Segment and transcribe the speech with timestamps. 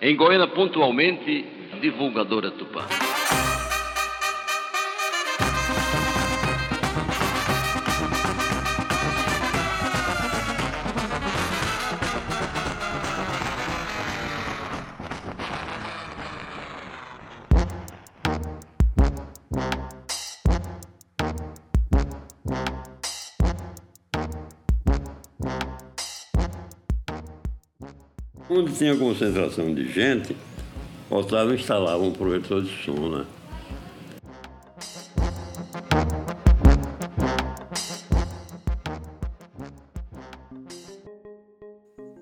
[0.00, 1.44] Em Goiânia, pontualmente,
[1.80, 2.82] divulgadora Tupã.
[28.76, 30.36] Tinha concentração de gente,
[31.08, 33.24] Otávio instalava um projetor de som, né?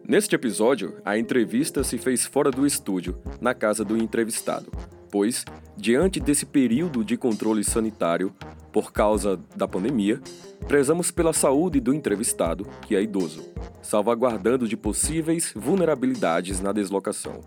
[0.06, 4.70] Neste episódio, a entrevista se fez fora do estúdio, na casa do entrevistado,
[5.10, 5.45] pois,
[5.76, 8.32] diante desse período de controle sanitário,
[8.74, 10.20] por causa da pandemia,
[10.66, 13.48] prezamos pela saúde do entrevistado, que é idoso,
[13.80, 17.41] salvaguardando de possíveis vulnerabilidades na deslocação.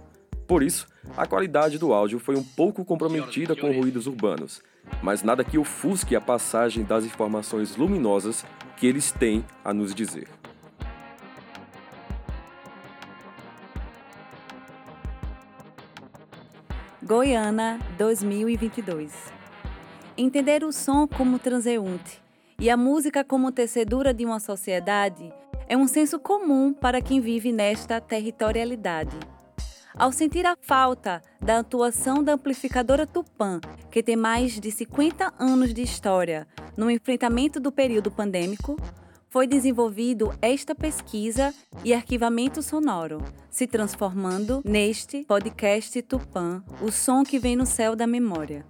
[0.48, 0.88] Por isso,
[1.18, 4.62] a qualidade do áudio foi um pouco comprometida com ruídos urbanos,
[5.04, 8.46] mas nada que ofusque a passagem das informações luminosas
[8.77, 10.29] que eles têm a nos dizer.
[17.04, 19.37] Goiânia 2022.
[20.20, 22.20] Entender o som como transeunte
[22.60, 25.32] e a música como tecedura de uma sociedade
[25.68, 29.15] é um senso comum para quem vive nesta territorialidade.
[29.93, 35.71] Ao sentir a falta da atuação da amplificadora Tupã, que tem mais de 50 anos
[35.71, 38.76] de história no enfrentamento do período pandêmico,
[39.29, 47.38] foi desenvolvido esta pesquisa e arquivamento sonoro, se transformando neste podcast Tupã, o som que
[47.38, 48.65] vem no céu da memória.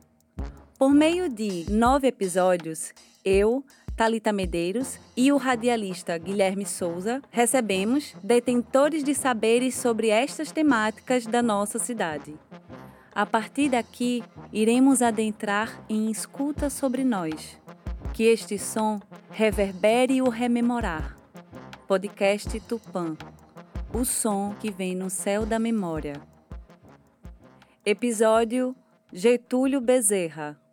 [0.78, 2.94] Por meio de nove episódios,
[3.25, 11.25] eu, Talita Medeiros e o radialista Guilherme Souza recebemos detentores de saberes sobre estas temáticas
[11.25, 12.36] da nossa cidade.
[13.16, 17.59] A partir daqui, iremos adentrar em escuta sobre nós.
[18.14, 19.00] Que este som
[19.31, 21.18] reverbere o rememorar.
[21.88, 23.18] Podcast Tupã.
[23.91, 26.22] O som que vem no céu da memória.
[27.84, 28.75] Episódio
[29.12, 30.66] Getúlio Bezerra.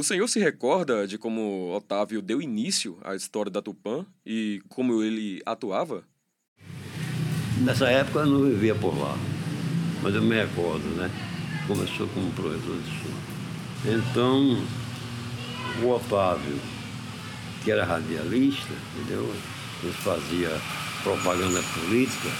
[0.00, 5.02] O senhor se recorda de como Otávio deu início à história da Tupã e como
[5.02, 6.04] ele atuava?
[7.58, 9.14] Nessa época eu não vivia por lá,
[10.02, 11.10] mas eu me recordo, né?
[11.66, 13.90] Começou como professor de som.
[13.90, 14.64] Então,
[15.82, 16.58] o Otávio,
[17.62, 19.30] que era radialista, entendeu?
[19.82, 20.48] Ele fazia
[21.02, 22.30] propaganda política,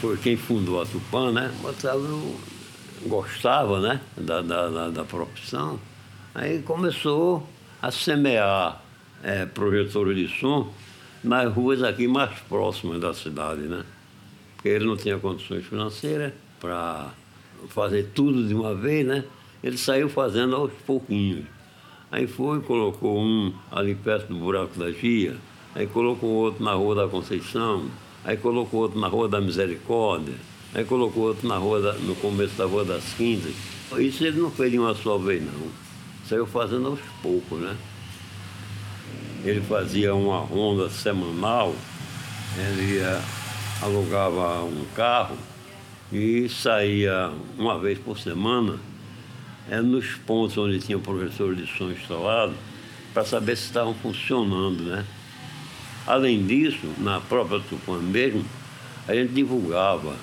[0.00, 1.54] foi quem fundou a Tupã, né?
[1.62, 2.40] O Otávio
[3.06, 4.00] gostava, né?
[4.16, 5.78] Da, da, da, da profissão
[6.34, 7.46] Aí começou
[7.82, 8.82] a semear
[9.22, 10.72] é, projetores de som
[11.22, 13.84] nas ruas aqui mais próximas da cidade, né?
[14.56, 17.10] Porque ele não tinha condições financeiras para
[17.68, 19.24] fazer tudo de uma vez, né?
[19.62, 21.44] Ele saiu fazendo aos pouquinhos.
[22.10, 25.36] Aí foi, colocou um ali perto do buraco da Gia,
[25.74, 27.84] aí colocou outro na Rua da Conceição,
[28.24, 30.34] aí colocou outro na Rua da Misericórdia,
[30.74, 33.52] aí colocou outro na rua da, no começo da Rua das Quintas.
[33.98, 35.91] Isso ele não fez de uma só vez, não
[36.32, 37.76] saiu fazendo aos poucos, né?
[39.44, 41.74] Ele fazia uma ronda semanal,
[42.56, 43.20] ele ia,
[43.82, 45.36] alugava um carro
[46.10, 48.78] e saía uma vez por semana
[49.70, 52.54] é, nos pontos onde tinha o professor de som instalado
[53.12, 55.04] para saber se estavam funcionando, né?
[56.06, 58.42] Além disso, na própria Tupã mesmo,
[59.06, 60.16] a gente divulgava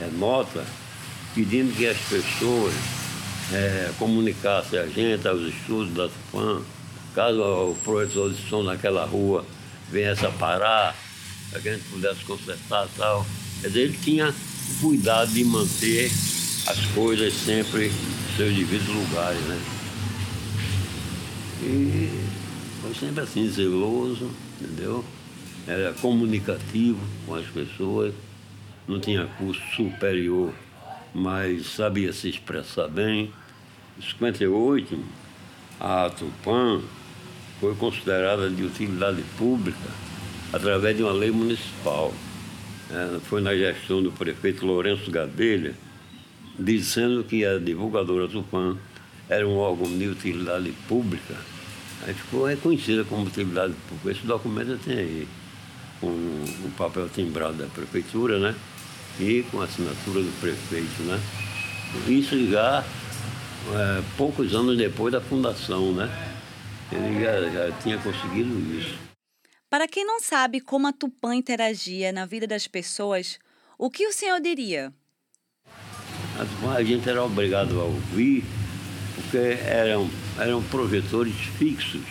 [0.00, 0.64] é, nota
[1.34, 2.99] pedindo que as pessoas
[3.52, 6.62] é, comunicasse a gente, aos estudos da Tupã,
[7.14, 9.44] caso o professor de som naquela rua
[9.90, 10.94] viesse a parar,
[11.52, 13.26] a gente pudesse consertar e tal.
[13.60, 14.34] Quer dizer, ele tinha
[14.80, 16.10] cuidado de manter
[16.66, 19.60] as coisas sempre em seus devidos lugares, né?
[21.62, 22.08] E
[22.80, 24.30] foi sempre assim, zeloso,
[24.60, 25.04] entendeu?
[25.66, 28.14] Era comunicativo com as pessoas,
[28.86, 30.54] não tinha curso superior,
[31.14, 33.32] mas sabia se expressar bem.
[34.00, 34.98] Em 58,
[35.78, 36.80] a Tupã
[37.60, 39.90] foi considerada de utilidade pública
[40.50, 42.10] através de uma lei municipal.
[42.90, 45.74] É, foi na gestão do prefeito Lourenço Gadelha,
[46.58, 48.78] dizendo que a divulgadora Tupã
[49.28, 51.34] era um órgão de utilidade pública.
[52.06, 54.12] Aí ficou reconhecida como utilidade pública.
[54.12, 55.28] Esse documento tem aí,
[56.00, 58.54] com o papel timbrado da prefeitura, né?
[59.20, 61.20] E com a assinatura do prefeito, né?
[62.08, 62.82] Isso já
[63.74, 66.08] é, poucos anos depois da fundação, né?
[66.90, 68.98] Ele já, já tinha conseguido isso.
[69.68, 73.38] Para quem não sabe como a Tupã interagia na vida das pessoas,
[73.82, 74.92] O que o senhor diria?
[76.76, 78.44] A gente era obrigado a ouvir,
[79.14, 80.06] porque eram,
[80.38, 82.04] eram projetores fixos.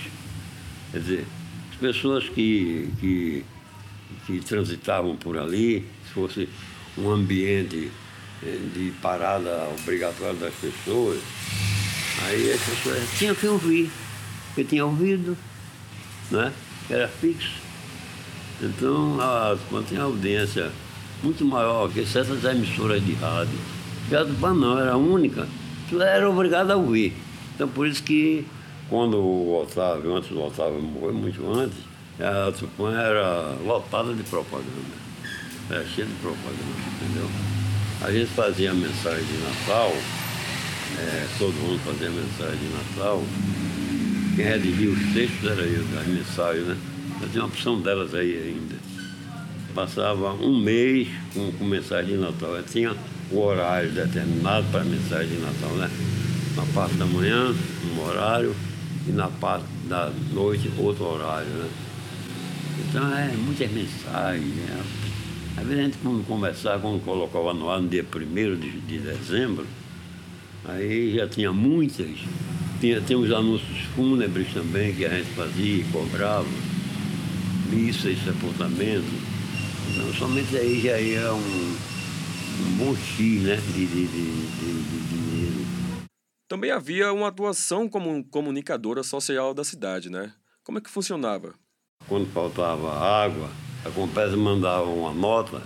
[0.91, 1.27] Quer dizer,
[1.69, 3.45] as pessoas que, que,
[4.25, 6.49] que transitavam por ali, se fosse
[6.97, 7.91] um ambiente
[8.41, 11.19] de parada obrigatória das pessoas,
[12.25, 13.91] aí as pessoas tinham que ouvir,
[14.47, 15.37] porque tinha ouvido,
[16.31, 16.53] né?
[16.89, 17.59] era fixo.
[18.61, 19.57] Então, a,
[19.87, 20.71] tinha audiência
[21.23, 23.57] muito maior que certas emissoras de rádio.
[24.09, 25.47] Jatupá não, era única.
[25.91, 27.13] Era obrigado a ouvir.
[27.55, 28.45] Então, por isso que
[28.89, 31.77] quando o Otávio, antes do Otávio morrer, muito antes,
[32.19, 34.99] a Tupã era lotada de propaganda.
[35.69, 36.63] Era cheia de propaganda,
[36.95, 37.29] entendeu?
[38.01, 39.93] A gente fazia mensagem de Natal,
[40.97, 43.21] é, todo mundo fazia mensagem de Natal.
[44.35, 46.77] Quem redigia os textos era eu, as mensagens, né?
[47.19, 48.75] Mas tinha uma opção delas aí ainda.
[49.75, 52.55] Passava um mês com, com mensagem de Natal.
[52.55, 52.95] Eu tinha
[53.31, 55.91] o horário determinado para a mensagem de Natal, né?
[56.55, 57.53] Na parte da manhã,
[57.93, 58.55] um horário,
[59.07, 61.69] e na parte da noite, outro horário, né?
[62.87, 64.83] Então é muitas mensagens, né?
[65.59, 68.99] Às vezes a gente quando conversar, quando colocava no ar no dia 1 de, de
[68.99, 69.67] dezembro,
[70.63, 72.07] aí já tinha muitas.
[72.79, 76.47] Tinha, tinha os anúncios fúnebres também que a gente fazia e cobrava,
[77.69, 79.05] missa e sepultamento.
[79.91, 81.77] Então somente aí já ia um,
[82.61, 85.65] um bom X né, de, de, de, de dinheiro.
[86.47, 90.31] Também havia uma atuação como comunicadora social da cidade, né?
[90.63, 91.53] Como é que funcionava?
[92.07, 93.49] Quando faltava água,
[93.85, 95.61] a Compesa mandava uma nota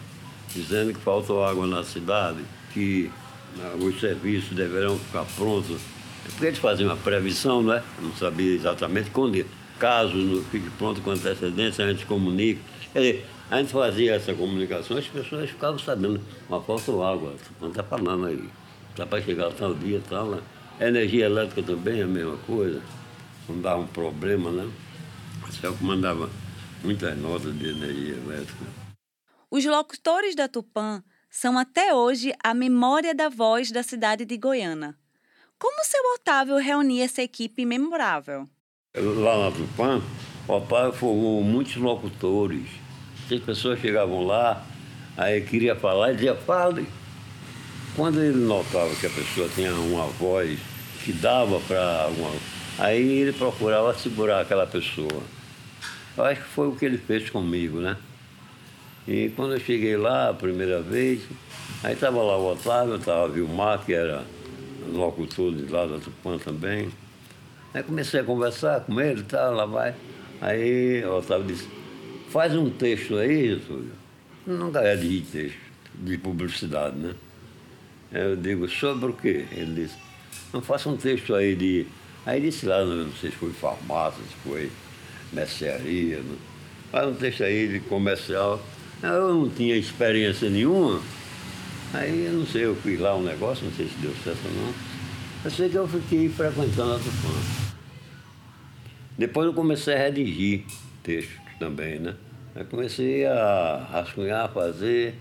[0.54, 2.39] dizendo que faltou água na cidade,
[2.74, 3.12] que
[3.57, 5.81] né, os serviços deverão ficar prontos.
[6.24, 7.83] Porque eles faziam uma previsão, né?
[8.01, 9.44] Não sabia exatamente quando.
[9.80, 12.62] Caso não fique pronto com antecedência, a gente comunica.
[12.94, 17.69] Quer dizer, a gente fazia essa comunicação, as pessoas ficavam sabendo, mas faltou água, não
[17.69, 18.48] está falando aí.
[18.92, 20.27] Está para chegar tal dia tal.
[20.27, 20.39] Né?
[20.80, 22.80] Energia elétrica também é a mesma coisa.
[23.50, 24.69] Não dava um problema, né?
[25.48, 26.30] O céu mandava
[26.83, 28.65] muitas notas de energia elétrica.
[29.50, 34.95] Os locutores da Tupã são até hoje a memória da voz da cidade de Goiânia.
[35.57, 38.50] Como seu Otávio reunia essa equipe memorável?
[38.95, 40.01] Lá na Tupã,
[40.47, 42.83] o Otávio formou muitos locutores
[43.35, 44.65] as pessoas chegavam lá,
[45.18, 46.88] aí queria falar e dizia, fale.
[47.95, 50.59] Quando ele notava que a pessoa tinha uma voz
[51.03, 52.31] que dava para alguma.
[52.80, 55.21] Aí ele procurava segurar aquela pessoa.
[56.18, 57.98] Eu acho que foi o que ele fez comigo, né?
[59.07, 61.21] E quando eu cheguei lá a primeira vez,
[61.83, 64.24] aí estava lá o Otávio, estava Vilmar, que era
[64.92, 66.89] locutor de lá da Tupã também.
[67.74, 69.95] Aí comecei a conversar com ele, tá, lá vai.
[70.39, 71.68] Aí o Otávio disse,
[72.33, 73.92] Faz um texto aí, Getúlio.
[74.48, 75.59] Nunca é de texto,
[75.94, 77.13] de publicidade, né?
[78.12, 79.45] Eu digo, sobre o quê?
[79.51, 79.95] Ele disse,
[80.51, 81.86] não faça um texto aí de.
[82.25, 84.71] Aí disse lá, não sei se foi farmácia, se foi
[85.33, 86.21] mercearia,
[86.91, 88.62] faz um texto aí de comercial.
[89.01, 91.01] Eu não tinha experiência nenhuma.
[91.94, 94.51] Aí eu não sei, eu fiz lá um negócio, não sei se deu certo ou
[94.63, 94.74] não.
[95.44, 97.74] Eu sei que eu fiquei frequentando a Tufã.
[99.18, 100.63] Depois eu comecei a redigir
[101.03, 102.15] texto também, né?
[102.56, 105.15] Aí comecei a rascunhar, a fazer,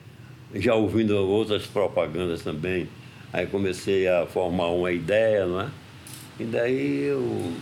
[0.54, 2.88] já ouvindo outras propagandas também.
[3.32, 5.69] Aí comecei a formar uma ideia, não é?
[6.38, 7.52] E daí eu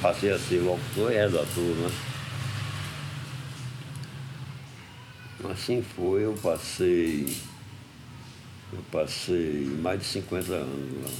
[0.00, 1.90] passei a ser locutor e redator, né?
[5.50, 7.26] Assim foi, eu passei.
[8.72, 11.10] Eu passei mais de 50 anos lá.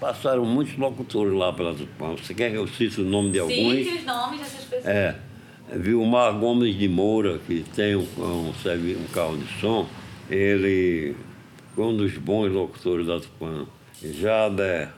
[0.00, 2.14] Passaram muitos locutores lá pela Tupã.
[2.16, 3.74] Você quer que eu cite o nome de alguns?
[3.74, 4.86] Cite os nomes dessas pessoas.
[4.86, 5.16] É.
[5.72, 9.86] Vilmar Gomes de Moura, que tem um, um, um carro de som,
[10.30, 11.14] ele
[11.74, 13.66] foi um dos bons locutores da Tupã.
[14.02, 14.90] Jader,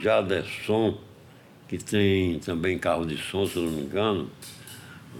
[0.00, 0.98] Jaderson,
[1.68, 4.30] que tem também carro de som, se não me engano,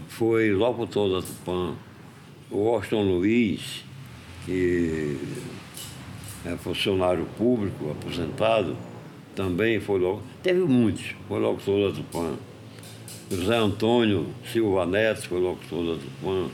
[0.08, 1.74] foi locutor da Tupã.
[2.50, 3.84] O Austin Luiz,
[4.44, 5.18] que
[6.44, 8.76] é funcionário público, aposentado,
[9.34, 10.26] também foi locutor.
[10.42, 12.36] Teve muitos, foi locutor da Tupã.
[13.28, 16.48] José Antônio Silva Neto foi locutor da Tupã.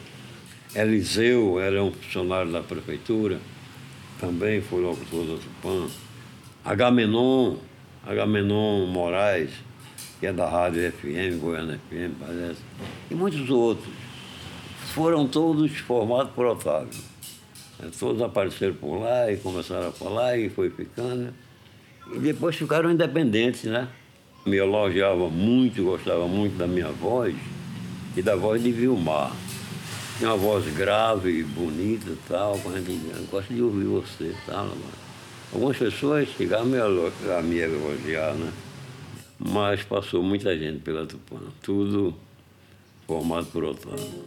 [0.75, 3.39] Eliseu era um funcionário da prefeitura,
[4.19, 5.87] também foi locutor da Tupã.
[6.65, 7.57] Agamenon,
[8.07, 9.51] Agamenon Moraes,
[10.23, 12.61] que é da Rádio FM, Goiânia FM, parece,
[13.11, 13.93] e muitos outros.
[14.95, 16.97] Foram todos formados por Otávio.
[17.83, 21.35] É, todos apareceram por lá e começaram a falar e foi ficando.
[22.15, 23.89] E depois ficaram independentes, né?
[24.47, 27.35] Me elogiava muito, gostava muito da minha voz
[28.17, 29.33] e da voz de Vilmar.
[30.21, 34.69] Tem uma voz grave, bonita e tal, a gente gosta de ouvir você tal.
[35.53, 38.53] Algumas pessoas chegaram a me elogiar, né?
[39.45, 42.15] Mas passou muita gente pela Tupã, tudo
[43.07, 44.25] formado por Otávio.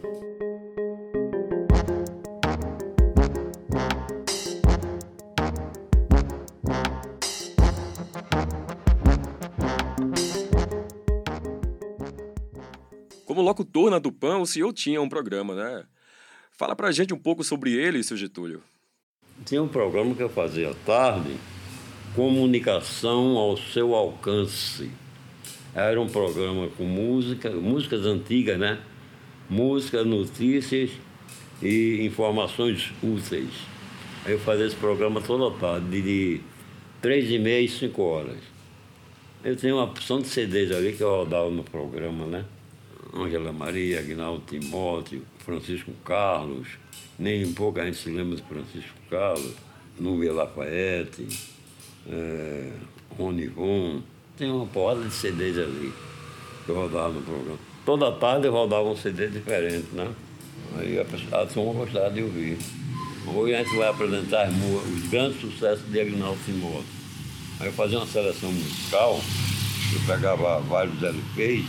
[13.24, 15.84] Como locutor na Tupã, o senhor tinha um programa, né?
[16.52, 18.62] Fala pra gente um pouco sobre ele, seu Getúlio.
[19.44, 21.36] Tinha um programa que eu fazia à tarde,
[22.14, 24.90] Comunicação ao seu alcance.
[25.76, 28.78] Era um programa com música, músicas antigas, né?
[29.50, 30.88] Música, notícias
[31.62, 33.50] e informações úteis.
[34.24, 36.40] Aí eu fazia esse programa toda tarde, de
[37.02, 38.38] três e meia e cinco horas.
[39.44, 42.46] Eu tenho uma opção de CDs ali que eu rodava no programa, né?
[43.14, 46.68] Ângela Maria, Agnaldo Timóteo, Francisco Carlos,
[47.18, 49.52] nem pouco a gente se lembra de Francisco Carlos,
[50.00, 51.28] Núbia Lafayette,
[52.08, 52.72] é,
[53.18, 54.15] Rony Von.
[54.36, 55.94] Tem uma porrada de CDs ali
[56.66, 57.58] que eu rodava no programa.
[57.86, 60.12] Toda tarde eu rodava um CD diferente, né?
[60.76, 62.58] Aí a, pessoa, gostava de ouvir.
[63.26, 66.84] Hoje a gente vai apresentar os grandes sucessos de Agnaldo Timóteo.
[67.58, 69.18] Aí eu fazia uma seleção musical,
[69.94, 71.64] eu pegava vários LPs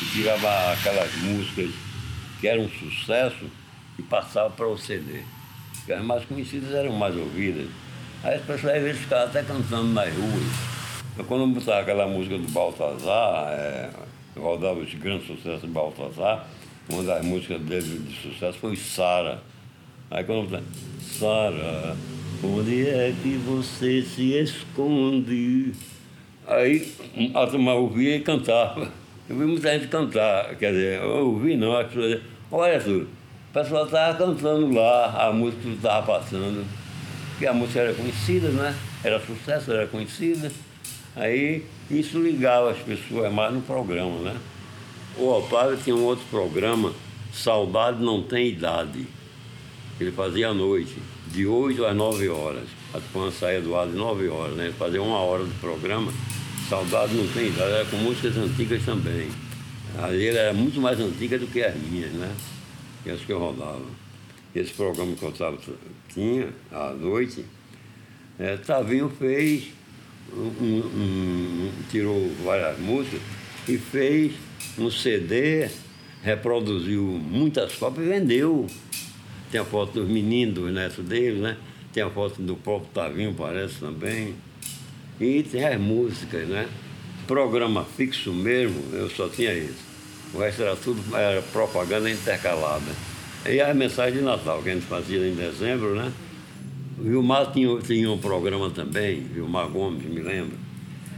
[0.00, 1.70] e tirava aquelas músicas
[2.40, 3.46] que eram um sucesso
[3.98, 5.22] e passava para o CD.
[5.74, 7.66] Porque as mais conhecidas eram mais ouvidas.
[8.22, 10.75] Aí as pessoas às vezes ficavam até cantando nas ruas.
[11.24, 13.90] Quando eu botava aquela música do Baltazar, é,
[14.36, 16.46] rodava os grandes sucessos do Baltazar,
[16.90, 19.40] uma das músicas dele de sucesso foi Sara.
[20.10, 20.64] Aí quando eu botava,
[21.00, 21.96] Sara,
[22.44, 25.72] onde é que você se esconde?
[26.46, 26.92] Aí
[27.34, 28.92] a turma ouvia e cantava.
[29.28, 32.20] Eu vi muita gente cantar, quer dizer, eu ouvi não, as pessoas
[32.52, 33.08] olha tudo,
[33.50, 36.64] o pessoal estava cantando lá, a música que estava passando,
[37.30, 38.76] porque a música era conhecida, né?
[39.02, 40.52] Era sucesso, era conhecida.
[41.16, 44.36] Aí isso ligava as pessoas mais no programa, né?
[45.16, 46.92] O Otávio tinha um outro programa,
[47.32, 49.06] Saudade Não Tem Idade.
[49.98, 50.94] Ele fazia à noite,
[51.28, 52.68] de 8 às 9 horas.
[52.92, 54.64] A Tupan saía do ar de 9 horas, né?
[54.66, 56.12] Ele fazia uma hora de programa
[56.68, 59.28] Saudade não tem idade, era com músicas antigas também.
[59.96, 62.34] A dele era muito mais antiga do que as minhas, né?
[63.04, 63.84] E as que eu rodava.
[64.52, 65.58] Esse programa que eu tava,
[66.12, 67.44] tinha à noite,
[68.36, 69.68] é, Tavinho fez,
[70.32, 73.20] um, um, tirou várias músicas
[73.68, 74.32] e fez
[74.78, 75.68] um CD,
[76.22, 78.66] reproduziu muitas cópias e vendeu.
[79.50, 81.56] Tem a foto dos meninos, dos netos dele, né?
[81.92, 84.34] Tem a foto do próprio Tavinho, parece também.
[85.20, 86.68] E tem as músicas, né?
[87.26, 89.84] Programa fixo mesmo, eu só tinha isso.
[90.34, 92.92] O resto era tudo era propaganda intercalada.
[93.48, 96.12] E as mensagens de Natal que a gente fazia em dezembro, né?
[96.98, 100.56] O Vilmar tinha, tinha um programa também, Vilmar Gomes, me lembro.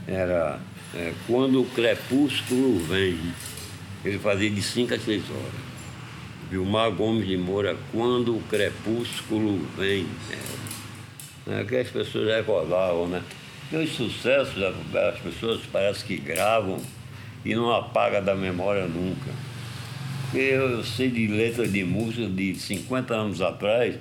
[0.06, 0.58] Era
[0.94, 3.18] é, Quando o Crepúsculo Vem.
[4.04, 5.68] Ele fazia de 5 a 6 horas.
[6.50, 10.06] Vilmar Gomes de Moura, Quando o Crepúsculo Vem.
[10.30, 13.22] É, é, que as pessoas recordavam, né?
[13.70, 16.78] Meus sucessos, as pessoas parece que gravam
[17.44, 19.30] e não apaga da memória nunca.
[20.34, 23.94] Eu, eu sei de letras de música de 50 anos atrás,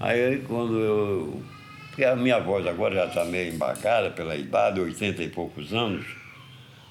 [0.00, 1.42] aí quando eu.
[1.88, 6.06] Porque a minha voz agora já está meio embacada pela idade, 80 e poucos anos,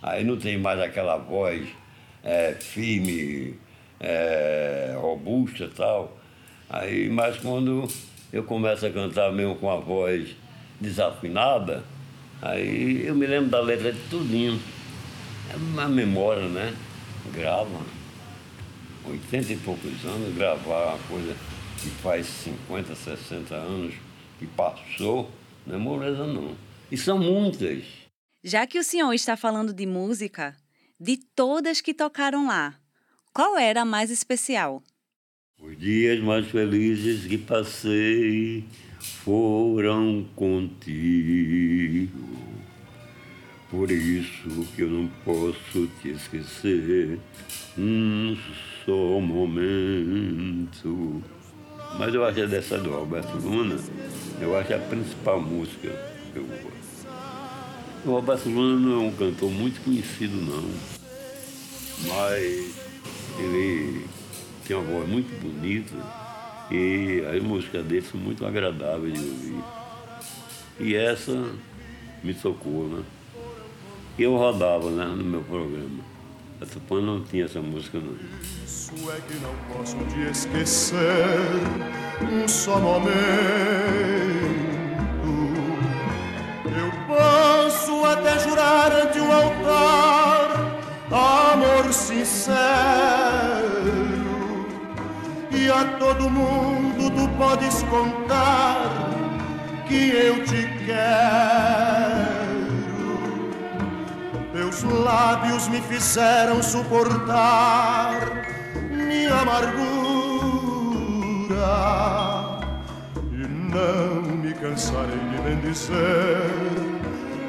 [0.01, 1.67] aí não tem mais aquela voz
[2.23, 3.55] é, firme,
[3.99, 6.17] é, robusta e tal.
[6.69, 7.87] Aí, mas quando
[8.31, 10.35] eu começo a cantar mesmo com a voz
[10.79, 11.83] desafinada,
[12.41, 14.59] Aí eu me lembro da letra de tudinho.
[15.51, 16.73] É uma memória, né?
[17.33, 17.81] Grava.
[19.05, 21.35] 80 e poucos anos, gravar uma coisa
[21.79, 23.93] que faz 50, 60 anos
[24.37, 25.29] que passou,
[25.65, 26.55] não é moleza não.
[26.91, 27.83] E são muitas.
[28.43, 30.55] Já que o senhor está falando de música,
[30.99, 32.75] de todas que tocaram lá,
[33.33, 34.81] qual era a mais especial?
[35.61, 38.63] Os dias mais felizes que passei
[38.99, 42.09] foram contigo.
[43.69, 47.19] Por isso que eu não posso te esquecer
[47.77, 48.35] um
[48.85, 51.21] só momento.
[51.97, 53.77] Mas eu acho dessa do Roberto Luna,
[54.39, 55.89] eu acho a principal música
[56.31, 56.79] que eu gosto.
[58.05, 60.69] O Roberto Luna não é um cantor muito conhecido não,
[62.07, 62.73] mas
[63.37, 64.05] ele
[64.65, 65.95] tem uma voz muito bonita
[66.71, 69.63] e as músicas dele são muito agradáveis de ouvir.
[70.79, 71.51] E essa
[72.23, 73.03] me tocou, né?
[74.17, 76.18] E eu rodava né, no meu programa.
[76.61, 78.17] A Tupã não tinha essa música, não.
[78.65, 80.97] Isso é que não posso te esquecer
[82.21, 83.09] um só momento.
[86.65, 90.79] Eu posso até jurar ante o altar
[91.11, 92.49] amor sincero
[95.51, 99.09] e a todo mundo tu podes contar
[99.87, 102.08] que eu te quero.
[104.69, 108.21] Teus lábios me fizeram suportar
[108.91, 109.79] minha amargura
[113.31, 116.51] e não me cansarei de bendizer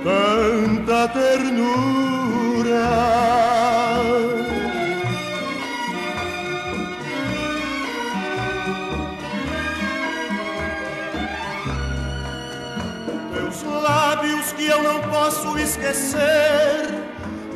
[0.03, 2.41] tanta ternura.
[13.83, 17.00] lábios que eu não posso esquecer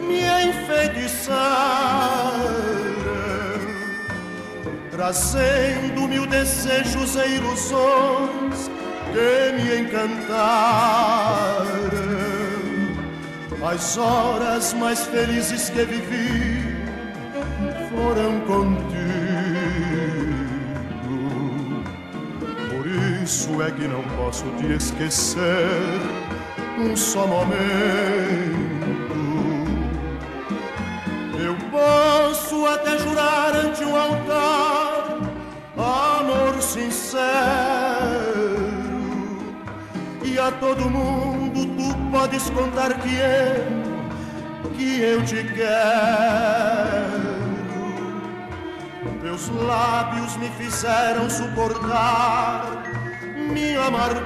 [0.05, 1.39] me enfeitiçaram,
[4.91, 8.71] trazendo mil desejos e ilusões
[9.13, 10.25] que me encantaram.
[13.67, 16.63] As horas mais felizes que vivi
[17.91, 19.05] foram contigo.
[23.25, 25.41] isso é que não posso te esquecer
[26.79, 28.64] um só momento.
[32.67, 35.19] Até jurar ante um altar
[35.77, 38.25] amor sincero
[40.23, 47.35] e a todo mundo tu podes contar que eu, que eu te quero.
[49.21, 52.83] Teus lábios me fizeram suportar
[53.53, 54.25] minha amargura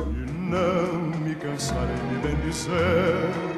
[0.00, 3.51] e não me cansarei de bendizer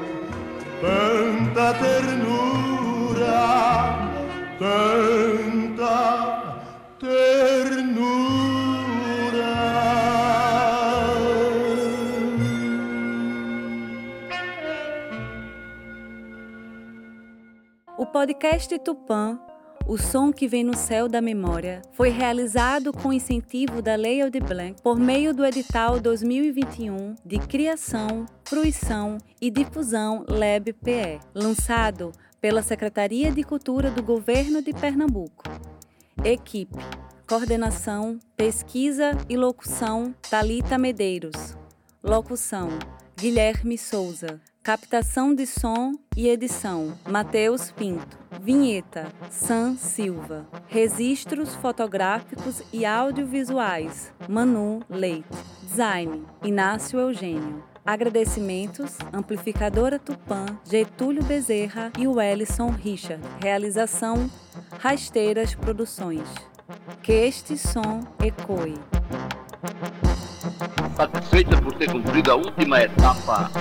[0.81, 3.37] tanta ternura,
[4.59, 5.95] tanta
[6.99, 8.35] ternura.
[17.97, 19.39] O podcast Tupã
[19.87, 24.43] o Som que Vem no Céu da Memória foi realizado com incentivo da Lei Aldir
[24.43, 33.31] Blanc por meio do edital 2021 de Criação, Fruição e Difusão LEB-PE, lançado pela Secretaria
[33.31, 35.43] de Cultura do Governo de Pernambuco.
[36.23, 36.77] Equipe:
[37.27, 41.57] Coordenação, Pesquisa e Locução Talita Medeiros.
[42.03, 42.69] Locução:
[43.17, 44.39] Guilherme Souza.
[44.61, 48.15] Captação de som e edição: Matheus Pinto.
[48.39, 50.47] Vinheta: Sam Silva.
[50.67, 55.25] Registros fotográficos e audiovisuais: Manu Leite.
[55.63, 57.74] Design: Inácio Eugênio.
[57.85, 63.21] Agradecimentos: Amplificadora Tupã, Getúlio Bezerra e Wellison Richard.
[63.41, 64.29] Realização:
[64.79, 66.27] Rasteiras Produções.
[67.03, 68.73] Que este som ecoe.
[70.95, 73.51] Satisfeita por ter cumprido a última etapa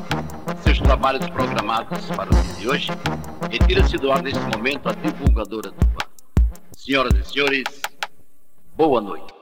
[0.62, 2.88] seus trabalhos programados para o dia de hoje,
[3.50, 6.08] retira-se do ar neste momento a divulgadora do PAN.
[6.72, 7.82] Senhoras e senhores,
[8.74, 9.33] boa noite.